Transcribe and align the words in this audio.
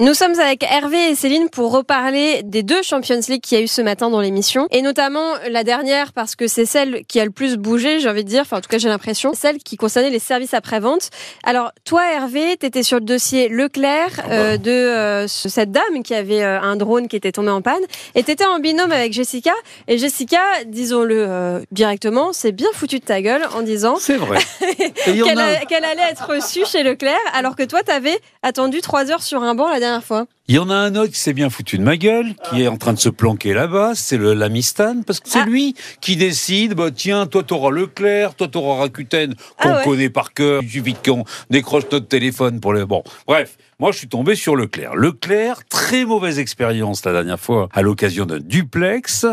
Nous 0.00 0.14
sommes 0.14 0.40
avec 0.40 0.62
Hervé 0.62 1.10
et 1.10 1.14
Céline 1.14 1.50
pour 1.50 1.72
reparler 1.72 2.40
des 2.42 2.62
deux 2.62 2.82
Champions 2.82 3.20
League 3.28 3.42
qu'il 3.42 3.58
y 3.58 3.60
a 3.60 3.64
eu 3.64 3.68
ce 3.68 3.82
matin 3.82 4.08
dans 4.08 4.22
l'émission. 4.22 4.66
Et 4.70 4.80
notamment 4.80 5.34
la 5.50 5.62
dernière 5.62 6.14
parce 6.14 6.36
que 6.36 6.46
c'est 6.46 6.64
celle 6.64 7.04
qui 7.06 7.20
a 7.20 7.24
le 7.26 7.30
plus 7.30 7.58
bougé, 7.58 8.00
j'ai 8.00 8.08
envie 8.08 8.24
de 8.24 8.28
dire. 8.30 8.40
Enfin, 8.40 8.56
en 8.56 8.60
tout 8.62 8.70
cas, 8.70 8.78
j'ai 8.78 8.88
l'impression. 8.88 9.32
Celle 9.34 9.58
qui 9.58 9.76
concernait 9.76 10.08
les 10.08 10.18
services 10.18 10.54
après-vente. 10.54 11.10
Alors, 11.44 11.70
toi, 11.84 12.00
Hervé, 12.10 12.56
t'étais 12.56 12.82
sur 12.82 12.98
le 12.98 13.04
dossier 13.04 13.50
Leclerc 13.50 14.22
Ah 14.24 14.32
euh, 14.32 14.56
de 14.56 14.70
euh, 14.70 15.28
cette 15.28 15.70
dame 15.70 16.02
qui 16.02 16.14
avait 16.14 16.42
euh, 16.42 16.58
un 16.62 16.76
drone 16.76 17.06
qui 17.06 17.16
était 17.16 17.32
tombé 17.32 17.50
en 17.50 17.60
panne. 17.60 17.82
Et 18.14 18.22
t'étais 18.22 18.46
en 18.46 18.58
binôme 18.58 18.92
avec 18.92 19.12
Jessica. 19.12 19.52
Et 19.86 19.98
Jessica, 19.98 20.40
disons-le 20.64 21.62
directement, 21.72 22.32
c'est 22.32 22.52
bien 22.52 22.68
foutu 22.72 23.00
de 23.00 23.04
ta 23.04 23.20
gueule 23.20 23.42
en 23.54 23.60
disant 23.60 23.96
C'est 24.00 24.16
vrai. 24.16 24.38
A- 25.06 25.66
qu'elle 25.66 25.84
allait 25.84 26.10
être 26.10 26.26
reçue 26.26 26.64
chez 26.64 26.82
Leclerc, 26.82 27.18
alors 27.34 27.54
que 27.54 27.64
toi, 27.64 27.82
t'avais 27.82 28.18
attendu 28.42 28.80
trois 28.80 29.10
heures 29.10 29.22
sur 29.22 29.42
un 29.42 29.54
banc 29.54 29.68
la 29.68 29.78
dernière 29.78 29.89
fois. 29.98 30.26
Il 30.50 30.56
y 30.56 30.58
en 30.58 30.68
a 30.68 30.74
un 30.74 30.96
autre 30.96 31.12
qui 31.12 31.18
s'est 31.20 31.32
bien 31.32 31.48
foutu 31.48 31.78
de 31.78 31.84
ma 31.84 31.96
gueule, 31.96 32.34
qui 32.50 32.62
est 32.62 32.66
en 32.66 32.76
train 32.76 32.92
de 32.92 32.98
se 32.98 33.08
planquer 33.08 33.54
là-bas, 33.54 33.92
c'est 33.94 34.16
le 34.16 34.34
l'Amistan, 34.34 35.02
parce 35.06 35.20
que 35.20 35.28
c'est 35.28 35.42
Ah. 35.42 35.46
lui 35.46 35.76
qui 36.00 36.16
décide, 36.16 36.74
bah 36.74 36.90
tiens, 36.92 37.26
toi 37.26 37.44
t'auras 37.44 37.70
Leclerc, 37.70 38.34
toi 38.34 38.48
t'auras 38.48 38.80
Rakuten, 38.80 39.34
qu'on 39.62 39.68
Ah 39.68 39.76
ouais. 39.78 39.84
connaît 39.84 40.10
par 40.10 40.32
cœur, 40.34 40.60
il 40.64 40.68
suffit 40.68 40.94
qu'on 40.94 41.22
décroche 41.50 41.84
notre 41.92 42.08
téléphone 42.08 42.58
pour 42.58 42.72
le... 42.72 42.84
Bon, 42.84 43.04
bref, 43.28 43.58
moi 43.78 43.92
je 43.92 43.98
suis 43.98 44.08
tombé 44.08 44.34
sur 44.34 44.56
Leclerc. 44.56 44.96
Leclerc, 44.96 45.60
très 45.68 46.04
mauvaise 46.04 46.40
expérience 46.40 47.04
la 47.04 47.12
dernière 47.12 47.38
fois, 47.38 47.68
à 47.72 47.82
l'occasion 47.82 48.26
d'un 48.26 48.40
duplex, 48.40 49.26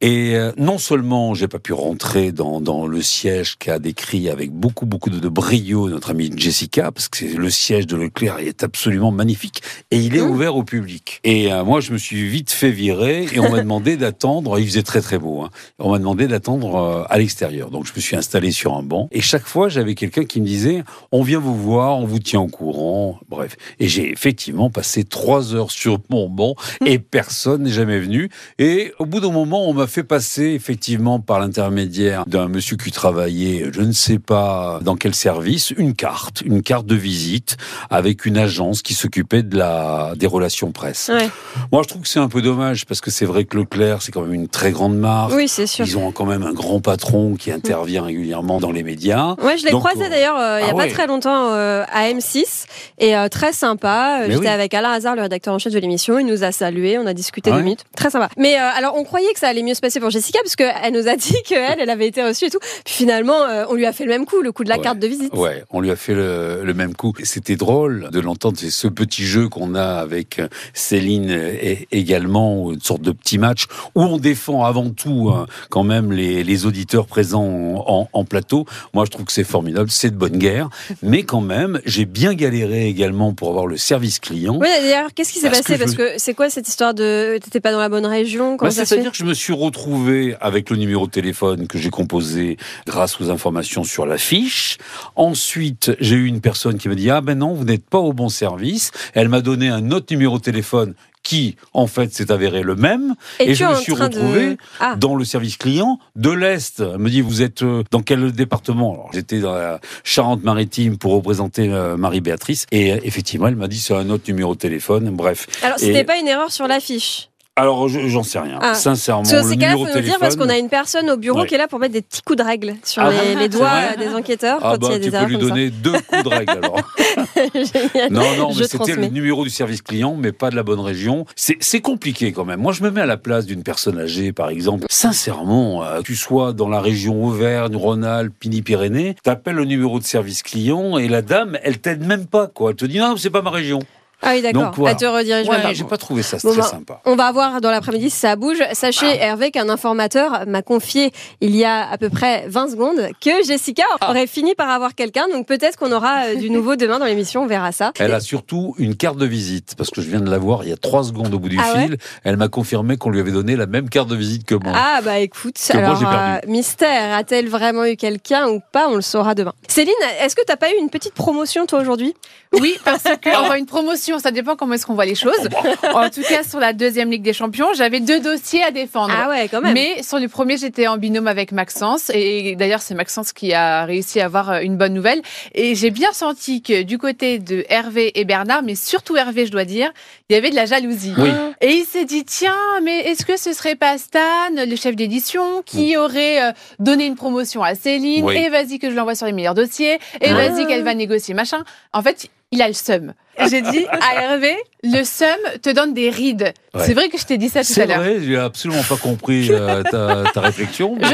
et 0.00 0.34
euh, 0.34 0.50
non 0.56 0.78
seulement 0.78 1.34
j'ai 1.34 1.46
pas 1.46 1.60
pu 1.60 1.72
rentrer 1.72 2.32
dans, 2.32 2.60
dans 2.60 2.88
le 2.88 3.00
siège 3.00 3.58
qu'a 3.60 3.78
décrit 3.78 4.28
avec 4.28 4.50
beaucoup 4.50 4.86
beaucoup 4.86 5.10
de, 5.10 5.20
de 5.20 5.28
brio 5.28 5.88
notre 5.88 6.10
amie 6.10 6.32
Jessica, 6.36 6.90
parce 6.90 7.06
que 7.08 7.18
c'est- 7.18 7.34
le 7.38 7.48
siège 7.50 7.86
de 7.86 7.94
Leclerc 7.96 8.38
est 8.40 8.64
absolument 8.64 9.12
magnifique, 9.12 9.62
et 9.92 9.98
il 9.98 10.16
est 10.16 10.20
Mmh. 10.20 10.30
ouvert 10.30 10.56
au 10.56 10.63
public. 10.64 11.20
Et 11.24 11.52
euh, 11.52 11.64
moi, 11.64 11.80
je 11.80 11.92
me 11.92 11.98
suis 11.98 12.28
vite 12.28 12.50
fait 12.50 12.70
virer 12.70 13.26
et 13.32 13.40
on 13.40 13.50
m'a 13.50 13.60
demandé 13.62 13.96
d'attendre. 13.96 14.58
Il 14.58 14.66
faisait 14.66 14.82
très 14.82 15.00
très 15.00 15.18
beau. 15.18 15.42
Hein, 15.42 15.50
on 15.78 15.92
m'a 15.92 15.98
demandé 15.98 16.26
d'attendre 16.26 16.74
euh, 16.76 17.04
à 17.08 17.18
l'extérieur. 17.18 17.70
Donc 17.70 17.86
je 17.86 17.92
me 17.94 18.00
suis 18.00 18.16
installé 18.16 18.50
sur 18.50 18.74
un 18.74 18.82
banc. 18.82 19.08
Et 19.12 19.20
chaque 19.20 19.46
fois, 19.46 19.68
j'avais 19.68 19.94
quelqu'un 19.94 20.24
qui 20.24 20.40
me 20.40 20.46
disait 20.46 20.82
"On 21.12 21.22
vient 21.22 21.38
vous 21.38 21.56
voir, 21.56 21.98
on 21.98 22.06
vous 22.06 22.18
tient 22.18 22.40
au 22.40 22.48
courant." 22.48 23.18
Bref. 23.28 23.56
Et 23.78 23.88
j'ai 23.88 24.10
effectivement 24.10 24.70
passé 24.70 25.04
trois 25.04 25.54
heures 25.54 25.70
sur 25.70 25.98
mon 26.10 26.28
banc 26.28 26.54
et 26.84 26.98
personne 26.98 27.62
n'est 27.62 27.70
jamais 27.70 27.98
venu. 28.00 28.30
Et 28.58 28.92
au 28.98 29.06
bout 29.06 29.20
d'un 29.20 29.30
moment, 29.30 29.68
on 29.68 29.74
m'a 29.74 29.86
fait 29.86 30.04
passer 30.04 30.44
effectivement 30.44 31.20
par 31.20 31.40
l'intermédiaire 31.40 32.24
d'un 32.26 32.48
monsieur 32.48 32.76
qui 32.76 32.90
travaillait, 32.90 33.70
je 33.72 33.80
ne 33.80 33.92
sais 33.92 34.18
pas 34.18 34.80
dans 34.82 34.96
quel 34.96 35.14
service, 35.14 35.70
une 35.76 35.94
carte, 35.94 36.42
une 36.42 36.62
carte 36.62 36.86
de 36.86 36.94
visite 36.94 37.56
avec 37.90 38.24
une 38.24 38.36
agence 38.36 38.82
qui 38.82 38.94
s'occupait 38.94 39.42
de 39.42 39.56
la 39.56 40.14
des 40.16 40.26
relations 40.26 40.43
presse. 40.72 41.10
Ouais. 41.12 41.28
Moi, 41.72 41.82
je 41.82 41.88
trouve 41.88 42.02
que 42.02 42.08
c'est 42.08 42.18
un 42.20 42.28
peu 42.28 42.42
dommage 42.42 42.86
parce 42.86 43.00
que 43.00 43.10
c'est 43.10 43.24
vrai 43.24 43.44
que 43.44 43.56
Leclerc, 43.56 44.02
c'est 44.02 44.12
quand 44.12 44.22
même 44.22 44.34
une 44.34 44.48
très 44.48 44.70
grande 44.72 44.96
marque. 44.96 45.32
Oui, 45.34 45.48
c'est 45.48 45.66
sûr. 45.66 45.84
Ils 45.86 45.96
ont 45.98 46.12
quand 46.12 46.26
même 46.26 46.42
un 46.42 46.52
grand 46.52 46.80
patron 46.80 47.34
qui 47.34 47.50
intervient 47.50 48.02
régulièrement 48.02 48.60
dans 48.60 48.72
les 48.72 48.82
médias. 48.82 49.34
Ouais, 49.42 49.56
je 49.58 49.64
l'ai 49.64 49.72
croisé 49.72 50.04
euh, 50.04 50.08
d'ailleurs 50.08 50.38
euh, 50.38 50.58
il 50.60 50.66
y 50.66 50.68
a 50.68 50.72
ah 50.72 50.76
pas 50.76 50.84
ouais. 50.84 50.90
très 50.90 51.06
longtemps 51.06 51.52
euh, 51.52 51.84
à 51.92 52.08
M6 52.10 52.64
et 52.98 53.16
euh, 53.16 53.28
très 53.28 53.52
sympa. 53.52 54.22
J'étais 54.26 54.38
oui. 54.38 54.46
avec 54.48 54.74
Alain 54.74 54.90
Hazard, 54.90 55.16
le 55.16 55.22
rédacteur 55.22 55.54
en 55.54 55.58
chef 55.58 55.72
de 55.72 55.78
l'émission. 55.78 56.18
Il 56.18 56.26
nous 56.26 56.44
a 56.44 56.52
salués, 56.52 56.98
on 56.98 57.06
a 57.06 57.14
discuté 57.14 57.50
Ah 57.50 57.54
deux 57.54 57.58
ouais 57.58 57.64
minutes. 57.64 57.84
Très 57.96 58.10
sympa. 58.10 58.28
Mais 58.36 58.56
alors, 58.56 58.96
on 58.96 59.04
croyait 59.04 59.32
que 59.32 59.38
ça 59.40 59.48
allait 59.48 59.62
mieux 59.62 59.74
se 59.74 59.80
passer 59.80 60.00
pour 60.00 60.10
Jessica 60.10 60.38
parce 60.42 60.56
qu'elle 60.56 60.92
nous 60.92 61.08
a 61.08 61.16
dit 61.16 61.36
qu'elle, 61.46 61.80
elle 61.80 61.90
avait 61.90 62.06
été 62.06 62.22
reçue 62.22 62.46
et 62.46 62.50
tout. 62.50 62.58
Puis 62.84 62.94
finalement, 62.94 63.38
on 63.68 63.74
lui 63.74 63.86
a 63.86 63.92
fait 63.92 64.04
le 64.04 64.10
même 64.10 64.26
coup, 64.26 64.40
le 64.42 64.52
coup 64.52 64.64
de 64.64 64.68
la 64.68 64.74
Ouais. 64.76 64.82
carte 64.82 64.98
de 64.98 65.06
visite. 65.06 65.32
Ouais, 65.34 65.64
on 65.70 65.80
lui 65.80 65.90
a 65.90 65.96
fait 65.96 66.14
le, 66.14 66.62
le 66.64 66.74
même 66.74 66.94
coup. 66.94 67.12
C'était 67.22 67.56
drôle 67.56 68.08
de 68.10 68.20
l'entendre. 68.20 68.56
C'est 68.58 68.70
ce 68.70 68.88
petit 68.88 69.24
jeu 69.24 69.48
qu'on 69.48 69.74
a 69.74 69.84
avec 69.84 70.33
Céline 70.72 71.30
et 71.30 71.86
également, 71.90 72.72
une 72.72 72.80
sorte 72.80 73.02
de 73.02 73.12
petit 73.12 73.38
match 73.38 73.64
où 73.94 74.02
on 74.02 74.18
défend 74.18 74.64
avant 74.64 74.90
tout 74.90 75.30
hein, 75.34 75.46
quand 75.70 75.84
même 75.84 76.12
les, 76.12 76.44
les 76.44 76.66
auditeurs 76.66 77.06
présents 77.06 77.84
en, 77.86 78.08
en 78.12 78.24
plateau. 78.24 78.66
Moi, 78.92 79.04
je 79.04 79.10
trouve 79.10 79.26
que 79.26 79.32
c'est 79.32 79.44
formidable, 79.44 79.90
c'est 79.90 80.10
de 80.10 80.16
bonne 80.16 80.38
guerre. 80.38 80.68
Mais 81.02 81.22
quand 81.22 81.40
même, 81.40 81.80
j'ai 81.84 82.04
bien 82.04 82.34
galéré 82.34 82.86
également 82.88 83.32
pour 83.34 83.48
avoir 83.50 83.66
le 83.66 83.76
service 83.76 84.18
client. 84.18 84.58
Oui, 84.60 84.68
d'ailleurs, 84.80 85.12
qu'est-ce 85.14 85.32
qui 85.32 85.38
s'est 85.38 85.50
passé 85.50 85.74
que 85.74 85.78
Parce 85.78 85.94
que 85.94 86.12
c'est 86.16 86.34
quoi 86.34 86.50
cette 86.50 86.68
histoire 86.68 86.94
de. 86.94 87.38
T'étais 87.38 87.60
pas 87.60 87.72
dans 87.72 87.78
la 87.78 87.88
bonne 87.88 88.06
région 88.06 88.56
Bah, 88.56 88.70
C'est-à-dire 88.70 89.10
que 89.10 89.16
je 89.16 89.24
me 89.24 89.34
suis 89.34 89.52
retrouvé 89.52 90.36
avec 90.40 90.70
le 90.70 90.76
numéro 90.76 91.06
de 91.06 91.10
téléphone 91.10 91.66
que 91.66 91.78
j'ai 91.78 91.90
composé 91.90 92.56
grâce 92.86 93.20
aux 93.20 93.30
informations 93.30 93.84
sur 93.84 94.06
la 94.06 94.18
fiche. 94.18 94.78
Ensuite, 95.16 95.92
j'ai 96.00 96.16
eu 96.16 96.26
une 96.26 96.40
personne 96.40 96.78
qui 96.78 96.88
m'a 96.88 96.94
dit 96.94 97.10
Ah 97.10 97.20
ben 97.20 97.38
non, 97.38 97.54
vous 97.54 97.64
n'êtes 97.64 97.88
pas 97.88 97.98
au 97.98 98.12
bon 98.12 98.28
service. 98.28 98.90
Elle 99.14 99.28
m'a 99.28 99.40
donné 99.40 99.68
un 99.68 99.90
autre 99.90 100.06
numéro 100.10 100.23
de 100.32 100.38
téléphone 100.38 100.94
qui, 101.22 101.56
en 101.72 101.86
fait, 101.86 102.12
s'est 102.12 102.30
avéré 102.30 102.62
le 102.62 102.74
même. 102.76 103.14
Et, 103.40 103.54
je 103.54 103.64
me 103.64 103.74
suis 103.76 103.94
de- 103.94 104.02
retrouvé 104.02 104.56
Ah. 104.78 104.94
dans 104.96 105.14
le 105.16 105.24
service 105.24 105.56
client 105.56 105.98
de 106.16 106.30
l'Est. 106.30 106.80
Elle 106.80 106.98
me 106.98 107.08
dit 107.08 107.22
Vous 107.22 107.40
êtes 107.40 107.62
euh, 107.62 107.82
dans 107.90 108.02
quel 108.02 108.30
département? 108.32 108.92
Alors, 108.92 109.10
J'étais 109.14 109.40
dans 109.40 109.54
la 109.54 109.80
Charente-Maritime 110.04 110.98
pour 110.98 111.12
représenter 111.14 111.70
euh, 111.72 111.96
Marie-Béatrice. 111.96 112.66
Et 112.72 112.92
euh, 112.92 112.98
effectivement, 113.04 113.48
elle 113.48 113.56
m'a 113.56 113.68
dit 113.68 113.78
C'est 113.78 113.94
un 113.94 114.10
autre 114.10 114.24
numéro 114.28 114.54
de 114.54 114.58
téléphone. 114.58 115.10
Bref. 115.10 115.46
Alors, 115.62 115.76
Et- 115.78 115.86
c'était 115.86 116.04
pas 116.04 116.18
une 116.18 116.28
erreur 116.28 116.50
sur 116.52 116.66
l'affiche? 116.68 117.28
Alors, 117.56 117.88
je- 117.88 118.08
j'en 118.08 118.24
sais 118.24 118.40
rien. 118.40 118.58
Ah. 118.60 118.74
Sincèrement, 118.74 119.22
Parce 119.22 119.32
que 119.32 119.36
le 119.36 119.50
ces 119.52 119.56
cas-là, 119.56 119.72
numéro 119.74 119.86
faut 119.92 119.96
nous 119.98 120.04
dire 120.04 120.18
parce 120.18 120.34
qu'on 120.34 120.48
a 120.48 120.58
une 120.58 120.68
personne 120.68 121.08
au 121.08 121.16
bureau 121.16 121.42
Ouais. 121.42 121.46
qui 121.46 121.54
est 121.54 121.58
là 121.58 121.68
pour 121.68 121.78
mettre 121.78 121.92
des 121.92 122.02
petits 122.02 122.20
coups 122.22 122.38
de 122.38 122.42
règle 122.42 122.74
sur 122.82 123.00
Ah 123.02 123.10
les, 123.38 123.48
doigts 123.48 123.94
des 123.96 124.08
enquêteurs 124.08 124.58
Ah 124.60 124.76
quand 124.80 124.88
il 124.88 124.88
bah, 124.88 124.88
y 124.88 124.94
a 124.94 124.98
tu 124.98 125.10
des 125.10 125.18
peux 125.18 125.24
lui 125.26 125.34
ça. 125.34 125.40
donner 125.40 125.70
deux 125.70 125.92
coups 125.92 126.22
de 126.24 126.28
règle 126.30 126.50
alors. 126.50 126.80
Génial. 127.54 128.12
Non, 128.12 128.22
non, 128.36 128.48
mais 128.58 128.66
c'était 128.66 128.96
le 128.96 129.06
numéro 129.06 129.44
du 129.44 129.50
service 129.50 129.82
client, 129.82 130.16
mais 130.18 130.32
pas 130.32 130.50
de 130.50 130.56
la 130.56 130.64
bonne 130.64 130.80
région. 130.80 131.26
C'est 131.36 131.80
compliqué 131.80 132.32
quand 132.32 132.44
même. 132.44 132.60
Moi, 132.60 132.72
je 132.72 132.82
me 132.82 132.90
mets 132.90 133.02
à 133.02 133.06
la 133.06 133.16
place 133.18 133.46
d'une 133.46 133.62
personne 133.62 134.00
âgée, 134.00 134.32
par 134.32 134.48
exemple. 134.50 134.86
Sincèrement, 134.90 135.84
euh, 135.84 136.00
tu 136.02 136.16
sois 136.16 136.52
dans 136.54 136.68
la 136.68 136.80
région 136.80 137.24
Auvergne, 137.24 137.76
Rhône-Alpes, 137.76 138.34
Pini-Pyrénées, 138.40 139.14
t'appelles 139.22 139.54
le 139.54 139.64
numéro 139.64 140.00
de 140.00 140.04
service 140.04 140.42
client 140.42 140.98
et 140.98 141.06
la 141.06 141.22
dame, 141.22 141.56
elle 141.62 141.78
t'aide 141.78 142.04
même 142.04 142.26
pas, 142.26 142.48
quoi. 142.48 142.70
Elle 142.70 142.76
te 142.76 142.84
dit 142.86 142.98
non, 142.98 143.16
c'est 143.16 143.30
pas 143.30 143.42
ma 143.42 143.50
région. 143.50 143.78
Ah 144.24 144.30
oui, 144.32 144.42
d'accord. 144.42 144.62
Donc, 144.64 144.74
voilà. 144.76 144.92
Elle 144.92 144.96
te 144.98 145.04
redirige 145.04 145.48
même. 145.48 145.64
Ouais, 145.64 145.74
j'ai 145.74 145.84
pas 145.84 145.96
trouvé 145.96 146.22
ça 146.22 146.38
Bon, 146.42 146.50
très 146.52 146.60
bah, 146.62 146.66
sympa. 146.68 147.00
On 147.04 147.14
va 147.16 147.30
voir 147.32 147.60
dans 147.60 147.70
l'après-midi 147.70 148.10
si 148.10 148.16
ça 148.18 148.36
bouge. 148.36 148.58
Sachez, 148.72 149.06
Hervé, 149.06 149.50
qu'un 149.50 149.68
informateur 149.68 150.44
m'a 150.46 150.62
confié 150.62 151.12
il 151.40 151.54
y 151.54 151.64
a 151.64 151.88
à 151.90 151.98
peu 151.98 152.08
près 152.10 152.44
20 152.48 152.70
secondes 152.70 153.08
que 153.20 153.44
Jessica 153.46 153.84
Ah. 154.00 154.10
aurait 154.10 154.26
fini 154.26 154.54
par 154.54 154.70
avoir 154.70 154.94
quelqu'un. 154.94 155.26
Donc 155.32 155.46
peut-être 155.46 155.78
qu'on 155.78 155.92
aura 155.92 156.24
euh, 156.26 156.34
du 156.36 156.50
nouveau 156.50 156.76
demain 156.76 156.98
dans 156.98 157.04
l'émission. 157.04 157.42
On 157.42 157.46
verra 157.46 157.72
ça. 157.72 157.92
Elle 157.98 158.14
a 158.14 158.20
surtout 158.20 158.74
une 158.78 158.96
carte 158.96 159.18
de 159.18 159.26
visite, 159.26 159.74
parce 159.76 159.90
que 159.90 160.00
je 160.00 160.08
viens 160.08 160.20
de 160.20 160.30
la 160.30 160.38
voir 160.38 160.64
il 160.64 160.70
y 160.70 160.72
a 160.72 160.76
trois 160.76 161.04
secondes 161.04 161.32
au 161.34 161.38
bout 161.38 161.48
du 161.48 161.58
Ah 161.62 161.74
ouais 161.74 161.86
fil. 161.86 161.96
Elle 162.24 162.36
m'a 162.36 162.48
confirmé 162.48 162.96
qu'on 162.96 163.10
lui 163.10 163.20
avait 163.20 163.32
donné 163.32 163.56
la 163.56 163.66
même 163.66 163.88
carte 163.88 164.08
de 164.08 164.16
visite 164.16 164.44
que 164.46 164.54
moi. 164.54 164.72
Ah 164.74 165.00
bah 165.02 165.18
écoute, 165.18 165.56
moi, 165.74 165.82
alors 165.82 166.02
euh, 166.02 166.38
mystère, 166.46 167.16
a-t-elle 167.16 167.48
vraiment 167.48 167.84
eu 167.84 167.96
quelqu'un 167.96 168.48
ou 168.48 168.60
pas? 168.72 168.88
On 168.88 168.94
le 168.96 169.02
saura 169.02 169.34
demain. 169.34 169.52
Céline, 169.68 169.92
est-ce 170.22 170.34
que 170.36 170.42
t'as 170.46 170.56
pas 170.56 170.70
eu 170.70 170.78
une 170.80 170.90
petite 170.90 171.14
promotion 171.14 171.66
toi 171.66 171.80
aujourd'hui? 171.80 172.14
Oui, 172.60 172.76
parce 172.84 173.02
que 173.02 173.28
on 173.42 173.46
voit 173.46 173.58
une 173.58 173.66
promotion, 173.66 174.13
ça 174.18 174.30
dépend 174.30 174.56
comment 174.56 174.74
est-ce 174.74 174.86
qu'on 174.86 174.94
voit 174.94 175.04
les 175.04 175.14
choses. 175.14 175.32
En 175.94 176.10
tout 176.10 176.22
cas, 176.22 176.42
sur 176.42 176.58
la 176.58 176.72
deuxième 176.72 177.10
Ligue 177.10 177.22
des 177.22 177.32
Champions, 177.32 177.68
j'avais 177.74 178.00
deux 178.00 178.20
dossiers 178.20 178.62
à 178.62 178.70
défendre. 178.70 179.14
Ah 179.16 179.28
ouais, 179.28 179.48
quand 179.48 179.60
même. 179.60 179.74
Mais 179.74 180.02
sur 180.02 180.18
le 180.18 180.28
premier, 180.28 180.56
j'étais 180.56 180.86
en 180.86 180.96
binôme 180.96 181.28
avec 181.28 181.52
Maxence. 181.52 182.10
Et 182.12 182.56
d'ailleurs, 182.56 182.82
c'est 182.82 182.94
Maxence 182.94 183.32
qui 183.32 183.54
a 183.54 183.84
réussi 183.84 184.20
à 184.20 184.26
avoir 184.26 184.50
euh, 184.50 184.60
une 184.60 184.76
bonne 184.76 184.92
nouvelle. 184.92 185.22
Et 185.54 185.74
j'ai 185.74 185.90
bien 185.90 186.12
senti 186.12 186.62
que 186.62 186.82
du 186.82 186.98
côté 186.98 187.38
de 187.38 187.64
Hervé 187.68 188.18
et 188.18 188.24
Bernard, 188.24 188.62
mais 188.62 188.74
surtout 188.74 189.16
Hervé, 189.16 189.46
je 189.46 189.52
dois 189.52 189.64
dire, 189.64 189.92
il 190.28 190.34
y 190.34 190.36
avait 190.36 190.50
de 190.50 190.56
la 190.56 190.66
jalousie. 190.66 191.14
Oui. 191.16 191.30
Et 191.60 191.72
il 191.72 191.84
s'est 191.84 192.04
dit, 192.04 192.24
tiens, 192.24 192.54
mais 192.82 193.00
est-ce 193.00 193.24
que 193.24 193.36
ce 193.36 193.52
serait 193.52 193.76
pas 193.76 193.98
Stan, 193.98 194.20
le 194.50 194.76
chef 194.76 194.96
d'édition, 194.96 195.62
qui 195.64 195.96
aurait 195.96 196.42
euh, 196.42 196.52
donné 196.78 197.06
une 197.06 197.16
promotion 197.16 197.62
à 197.62 197.74
Céline 197.74 198.24
Oui. 198.24 198.36
Et 198.36 198.48
vas-y 198.48 198.78
que 198.78 198.90
je 198.90 198.94
l'envoie 198.94 199.14
sur 199.14 199.26
les 199.26 199.32
meilleurs 199.32 199.54
dossiers. 199.54 199.98
Et 200.20 200.32
vas-y 200.32 200.66
qu'elle 200.66 200.82
va 200.82 200.94
négocier, 200.94 201.34
machin. 201.34 201.64
En 201.92 202.02
fait, 202.02 202.28
il 202.50 202.62
a 202.62 202.68
le 202.68 202.74
seum. 202.74 203.14
J'ai 203.48 203.60
dit 203.62 203.86
à 203.90 204.22
Hervé, 204.22 204.54
Le 204.82 205.02
seum 205.04 205.26
te 205.62 205.70
donne 205.70 205.92
des 205.94 206.10
rides. 206.10 206.52
Ouais. 206.74 206.82
C'est 206.84 206.94
vrai 206.94 207.08
que 207.08 207.18
je 207.18 207.24
t'ai 207.24 207.38
dit 207.38 207.48
ça 207.48 207.60
tout 207.60 207.70
à 207.70 207.74
C'est 207.74 207.86
l'heure. 207.86 207.98
vrai, 207.98 208.16
j'ai 208.20 208.36
absolument 208.36 208.82
pas 208.88 208.96
compris 208.96 209.48
euh, 209.50 209.82
ta, 209.84 210.24
ta 210.32 210.40
réflexion, 210.40 210.96
mais 211.00 211.06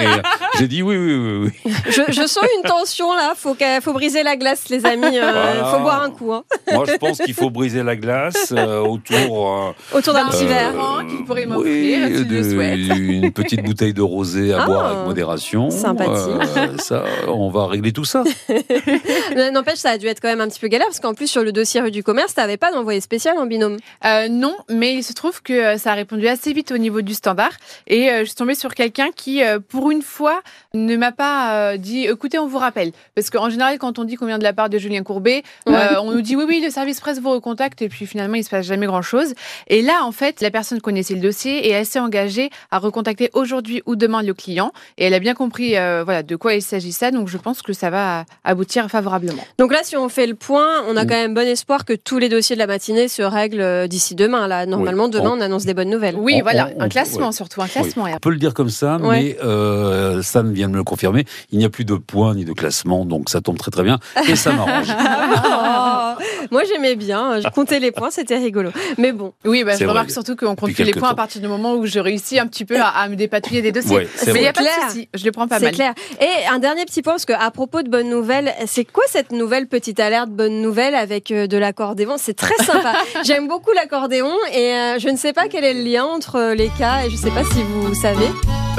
j'ai 0.59 0.69
dit 0.69 0.83
oui, 0.83 0.97
oui, 0.97 1.15
oui, 1.15 1.51
oui. 1.67 1.73
Je, 1.89 2.01
je 2.13 2.27
sens 2.27 2.45
une 2.57 2.69
tension 2.69 3.13
là, 3.15 3.35
faut, 3.37 3.55
faut 3.83 3.93
briser 3.93 4.23
la 4.23 4.37
glace 4.37 4.71
les 4.71 4.87
amis, 4.87 5.19
euh, 5.19 5.21
Voilà. 5.31 5.65
faut 5.67 5.81
boire 5.81 6.03
un 6.03 6.11
coup 6.11 6.33
hein, 6.33 6.45
Moi, 6.73 6.85
je 6.89 6.97
pense 6.97 7.19
qu'il 7.19 7.35
faut 7.35 7.51
briser 7.51 7.83
la 7.83 7.95
glace 7.97 8.53
euh, 8.57 8.81
autour. 8.81 9.75
euh, 9.93 9.97
autour 9.99 10.15
d'un 10.15 10.27
petit 10.29 10.47
verre. 10.47 10.73
Laurent, 10.73 11.05
qui 11.07 11.23
pourrait 11.25 11.45
m'offrir, 11.47 11.65
oui, 11.71 12.07
si 12.07 12.15
je 12.15 12.19
le 12.21 12.25
de- 12.25 12.51
souhaite. 12.55 12.99
une 12.99 13.31
petite 13.33 13.63
bouteille 13.63 13.93
de 13.95 14.03
rosé 14.03 14.53
à 14.55 14.63
Ah, 14.63 14.67
boire 14.67 14.87
avec 14.87 15.05
modération. 15.07 15.71
sympathique. 15.71 16.15
Euh, 16.57 16.79
ça, 16.79 17.05
on 17.29 17.51
va 17.51 17.67
régler 17.67 17.93
tout 17.93 18.05
ça. 18.07 18.25
N'empêche, 19.53 19.79
ça 19.79 19.91
a 19.91 19.99
dû 19.99 20.07
être 20.07 20.21
quand 20.21 20.29
même 20.29 20.41
un 20.41 20.49
petit 20.49 20.61
peu 20.61 20.69
galère 20.69 20.87
parce 20.89 21.01
qu'en 21.01 21.15
plus 21.15 21.27
sur 21.27 21.43
le 21.43 21.53
dossier 21.53 21.81
rue 21.81 21.91
du 21.91 22.03
commerce, 22.11 22.35
t'avais 22.35 22.57
pas 22.57 22.73
d'envoyé 22.73 23.01
spécial 23.01 23.39
en 23.39 23.47
binôme. 23.47 23.77
Euh, 24.05 24.27
non, 24.29 24.57
mais 24.69 24.95
il 24.95 25.05
se 25.05 25.13
trouve 25.13 25.43
que 25.43 25.53
euh, 25.53 25.79
ça 25.79 25.93
a 25.93 25.95
répondu 25.95 26.27
assez 26.27 26.53
vite 26.53 26.73
au 26.73 26.79
niveau 26.79 27.03
du 27.03 27.15
standard. 27.15 27.53
Et 27.87 28.11
euh, 28.11 28.21
je 28.21 28.25
suis 28.25 28.35
tombée 28.35 28.57
sur 28.57 28.75
quelqu'un 28.75 29.11
qui, 29.15 29.45
euh, 29.45 29.61
pour 29.61 29.93
une 29.93 30.03
fois, 30.03 30.43
ne 30.75 30.97
m'a 30.97 31.13
pas 31.13 31.55
euh, 31.55 31.77
dit 31.77 32.07
écoutez, 32.07 32.39
on 32.41 32.49
vous 32.49 32.59
rappelle. 32.59 32.91
Parce 33.15 33.31
qu'en 33.31 33.49
général, 33.49 33.79
quand 33.79 34.01
on 34.01 34.05
dit 34.05 34.17
qu'on 34.17 34.27
vient 34.27 34.39
de 34.39 34.43
la 34.43 34.53
part 34.53 34.69
de 34.69 34.77
Julien 34.79 35.05
Courbet, 35.05 35.45
euh, 35.69 35.73
Ouais. 35.73 35.97
on 36.03 36.11
nous 36.11 36.21
dit 36.21 36.35
oui, 36.35 36.45
oui, 36.49 36.61
le 36.65 36.71
service 36.71 36.99
presse 37.01 37.21
vous 37.21 37.31
recontacte. 37.31 37.81
Et 37.83 37.89
puis 37.89 38.07
finalement, 38.07 38.35
il 38.35 38.43
se 38.45 38.51
passe 38.51 38.67
jamais 38.67 38.87
grand 38.87 39.03
chose. 39.03 39.35
Et 39.69 39.83
là, 39.83 40.05
en 40.05 40.11
fait, 40.13 40.41
la 40.41 40.51
personne 40.51 40.81
connaissait 40.81 41.15
le 41.15 41.21
dossier 41.21 41.65
et 41.69 41.71
elle 41.71 41.87
s'est 41.87 42.01
engagée 42.01 42.51
à 42.73 42.79
recontacter 42.79 43.31
aujourd'hui 43.35 43.83
ou 43.87 43.95
demain 43.95 44.23
le 44.23 44.35
client. 44.35 44.73
Et 44.99 45.05
elle 45.05 45.15
a 45.15 45.21
bien 45.21 45.35
compris 45.35 45.77
euh, 45.77 46.03
voilà, 46.05 46.25
de 46.25 46.35
quoi 46.35 46.55
il 46.55 46.63
s'agissait. 46.63 47.13
Donc 47.13 47.29
je 47.29 47.39
pense 47.39 47.63
que 47.63 47.73
ça 47.73 47.89
va 47.91 48.25
aboutir 48.43 48.89
favorablement. 48.91 49.45
Donc 49.59 49.73
là, 49.73 49.81
si 49.85 49.97
on 49.97 50.09
fait 50.09 50.27
le 50.27 50.35
point, 50.35 50.83
on 50.89 50.97
a 50.97 51.05
Mm. 51.05 51.07
quand 51.09 51.15
même 51.15 51.35
bon 51.35 51.47
espoir 51.49 51.85
que 51.85 51.93
tous 52.05 52.19
les 52.19 52.29
dossiers 52.29 52.57
de 52.57 52.61
la 52.61 52.67
matinée 52.67 53.09
se 53.09 53.23
règlent 53.23 53.61
euh, 53.61 53.87
d'ici 53.87 54.15
demain. 54.15 54.47
Là, 54.49 54.67
normalement, 54.67 55.05
Oui. 55.05 55.11
demain, 55.11 55.31
On- 55.33 55.39
on 55.39 55.41
annonce 55.41 55.65
des 55.65 55.75
bonnes 55.75 55.91
nouvelles. 55.91 56.17
Oui, 56.17 56.37
On- 56.39 56.43
voilà, 56.43 56.71
on- 56.77 56.83
un 56.83 56.89
classement 56.89 57.27
ouais. 57.29 57.33
surtout, 57.33 57.63
un 57.63 57.69
classement. 57.69 58.05
On 58.13 58.19
peut 58.19 58.31
le 58.31 58.37
dire 58.39 58.55
comme 58.55 58.71
ça, 58.71 58.97
Ouais. 58.99 59.23
mais 59.23 59.37
euh, 59.45 60.23
Sam 60.23 60.53
vient 60.53 60.67
de 60.69 60.73
me 60.73 60.79
le 60.79 60.85
confirmer. 60.85 61.25
Il 61.51 61.59
n'y 61.59 61.65
a 61.65 61.71
plus 61.71 61.85
de 61.85 61.95
points 61.95 62.35
ni 62.35 62.45
de 62.45 62.53
classement, 62.53 63.05
donc 63.05 63.31
ça 63.31 63.41
tombe 63.41 63.59
très 63.59 63.71
très 63.71 63.83
bien 63.83 63.99
et 64.29 64.37
ça 64.37 64.53
m'arrange. 64.53 64.89
Oh, 65.43 66.23
moi, 66.51 66.63
j'aimais 66.65 66.97
bien. 66.97 67.41
Je 67.41 67.49
comptais 67.49 67.79
les 67.81 67.93
points, 67.93 68.11
c'était 68.11 68.37
rigolo. 68.39 68.71
Mais 68.99 69.13
bon, 69.13 69.33
Oui, 69.45 69.65
bah, 69.65 69.73
C'est 69.75 69.85
je 69.85 69.89
remarque 69.89 70.07
vrai. 70.07 70.13
surtout 70.13 70.37
qu'on 70.37 70.55
compte 70.57 70.73
plus 70.73 70.85
les 70.85 70.93
points 70.93 71.11
à 71.11 71.15
partir 71.15 71.41
du 71.41 71.49
moment 71.49 71.75
où 71.75 71.87
je 71.87 71.99
réussis 72.01 72.39
un 72.39 72.47
petit 72.47 72.65
peu 72.65 72.77
à, 72.81 72.89
à 72.89 73.09
me 73.09 73.17
dépatouiller 73.17 73.63
des 73.63 73.73
dossiers. 73.73 73.97
Ouais, 73.97 74.09
c'est 74.15 74.33
Mais 74.33 74.41
il 74.41 74.43
n'y 74.43 74.49
a 74.49 74.53
pas 74.53 74.63
de 74.63 74.69
souci, 74.89 75.09
je 75.15 75.25
les 75.25 75.31
prends 75.31 75.47
pas 75.49 75.59
c'est 75.59 75.67
mal. 75.67 75.75
clair. 75.75 75.95
Et 76.21 76.47
un 76.53 76.59
dernier 76.59 76.85
petit 76.85 77.03
point, 77.03 77.15
parce 77.15 77.25
que 77.25 77.33
à 77.33 77.51
propos 77.51 77.83
de 77.83 77.89
bonnes 77.89 78.11
nouvelles, 78.11 78.53
c'est 78.67 78.85
quoi 78.85 79.05
cette 79.09 79.33
nouvelle 79.33 79.67
petite 79.67 80.01
alerte 80.01 80.31
bonne 80.31 80.61
nouvelle 80.63 80.95
avec 80.95 81.31
euh, 81.31 81.47
de 81.47 81.57
l'accordéon 81.91 82.17
C'est 82.19 82.35
très 82.35 82.57
sympa. 82.65 82.93
J'aime 83.25 83.49
beaucoup 83.49 83.73
l'accordéon 83.73 84.33
et 84.55 84.75
euh, 84.75 84.99
je 84.99 85.09
ne 85.09 85.17
sais 85.17 85.33
pas 85.33 85.49
quel 85.49 85.65
est 85.65 85.75
le 85.75 85.83
lien 85.83 86.05
entre 86.05 86.37
euh, 86.37 86.55
les 86.55 86.69
cas 86.79 87.05
et 87.05 87.11
je 87.11 87.17
ne 87.17 87.21
sais 87.21 87.31
pas 87.31 87.45
si 87.45 87.63
vous 87.63 87.95
savez. 87.95 88.29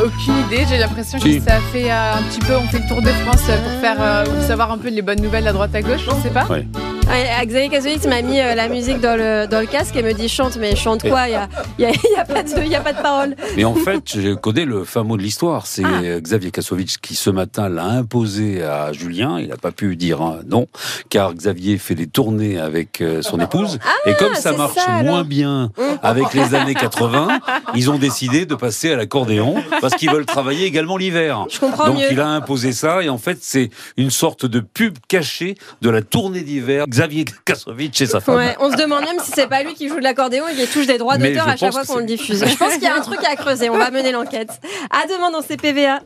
Aucune 0.02 0.38
idée, 0.48 0.66
j'ai 0.70 0.78
l'impression 0.78 1.20
Si. 1.20 1.40
que 1.40 1.44
ça 1.50 1.60
fait 1.74 1.92
euh, 1.92 2.14
un 2.16 2.24
petit 2.24 2.40
peu, 2.40 2.56
on 2.56 2.68
fait 2.68 2.80
le 2.80 2.88
tour 2.88 3.02
de 3.02 3.10
France 3.10 3.42
euh, 3.50 3.58
pour 3.58 3.82
faire 3.82 3.98
euh, 4.00 4.24
ou 4.26 4.48
savoir 4.48 4.72
un 4.72 4.78
peu 4.78 4.90
les 4.90 5.02
bonnes 5.02 5.22
nouvelles 5.22 5.48
à 5.48 5.54
droite 5.54 5.76
à 5.76 5.82
gauche, 5.82 6.02
je 6.06 6.22
sais 6.24 6.34
pas. 6.34 6.46
Ouais. 6.46 6.66
Ouais, 7.12 7.46
Xavier 7.46 7.68
Kazovic 7.70 8.06
m'a 8.06 8.22
mis 8.22 8.40
euh, 8.40 8.56
la 8.56 8.70
musique 8.70 9.02
dans 9.02 9.18
le, 9.18 9.46
dans 9.46 9.60
le 9.60 9.66
casque 9.66 9.96
et 9.98 10.04
me 10.04 10.14
dit 10.14 10.30
chante, 10.30 10.56
mais 10.58 10.78
chante 10.78 11.02
quoi 11.08 11.28
Il 11.28 11.32
n'y 11.32 11.36
a, 11.36 11.50
y 11.80 11.86
a, 11.86 11.90
y 11.90 12.16
a, 12.18 12.24
pas 12.24 12.42
de- 12.44 12.64
y 12.64 12.74
a 12.76 12.80
pas 12.80 12.94
de 12.94 13.02
parole. 13.02 13.36
Mais 13.58 13.66
en 13.66 13.76
fait, 13.76 14.02
je 14.16 14.34
connais 14.34 14.64
le 14.64 14.86
fin 14.86 15.04
mot 15.04 15.18
de 15.18 15.22
l'histoire. 15.22 15.68
C'est 15.68 15.84
Ah. 15.84 16.20
Xavier 16.22 16.52
Kassovitch 16.52 16.98
qui, 17.00 17.16
ce 17.16 17.30
matin, 17.30 17.68
l'a 17.68 17.84
imposé 17.86 18.64
à 18.64 18.94
Julien. 18.94 19.40
Il 19.40 19.50
n'a 19.50 19.58
pas 19.58 19.72
pu 19.72 19.98
dire 19.98 20.22
un 20.22 20.40
non, 20.48 20.68
car 21.10 21.34
Xavier 21.34 21.78
fait 21.80 21.96
des 21.96 22.08
tournées 22.08 22.58
avec 22.60 23.02
euh, 23.02 23.22
son 23.22 23.40
épouse. 23.42 23.78
et 24.06 24.14
comme 24.14 24.36
ça 24.36 24.54
marche 24.54 24.76
ça, 24.76 25.04
moins 25.04 25.24
bien 25.26 25.72
avec 26.04 26.34
les 26.34 26.56
années 26.56 26.76
80, 26.76 27.40
ils 27.76 27.90
ont 27.92 27.98
décidé 27.98 28.46
de 28.46 28.56
passer 28.56 28.94
à 28.94 28.96
l'accordéon 28.96 29.56
parce 29.82 29.96
qu'ils 29.96 30.10
veulent 30.12 30.26
travailler 30.26 30.66
également 30.66 30.96
l'hiver. 30.96 31.46
Je 31.50 31.60
comprends 31.60 31.88
Donc 31.88 31.98
mieux. 31.98 32.08
il 32.12 32.20
a 32.22 32.28
imposé 32.30 32.72
ça 32.72 33.04
et 33.04 33.10
en 33.10 33.18
fait 33.18 33.38
c'est 33.42 33.70
une 33.98 34.12
sorte 34.12 34.46
de 34.46 34.60
pub 34.62 34.98
cachée 35.10 35.56
de 35.82 35.90
la 35.90 36.02
tournée 36.02 36.42
d'hiver. 36.42 36.86
Xavier 37.02 37.26
Kassovitch 37.46 38.02
et 38.02 38.06
sa 38.06 38.20
femme. 38.20 38.36
Ouais, 38.36 38.56
on 38.60 38.72
se 38.72 38.78
demande 38.78 39.04
même 39.04 39.18
si 39.24 39.32
c'est 39.32 39.48
pas 39.48 39.64
lui 39.64 39.74
qui 39.74 39.88
joue 39.88 39.98
de 39.98 40.04
l'accordéon 40.04 40.48
et 40.48 40.56
qui 40.56 40.68
touche 40.68 40.86
des 40.86 41.00
droits 41.00 41.18
d'auteur 41.18 41.48
à 41.50 41.56
chaque 41.56 41.74
fois 41.74 41.84
qu'on 41.84 41.98
le 41.98 42.06
diffuse. 42.06 42.46
Je 42.46 42.56
pense 42.56 42.74
qu'il 42.74 42.84
y 42.84 42.88
a 42.88 42.96
un 42.96 43.02
truc 43.02 43.20
à 43.26 43.36
creuser. 43.36 43.72
On 43.72 43.78
va 43.78 43.90
mener 43.90 44.12
l'enquête. 44.12 44.52
À 44.92 45.08
demain 45.08 45.32
dans 45.32 45.42
CPVA. 45.42 46.02